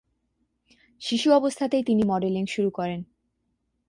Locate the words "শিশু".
1.01-1.27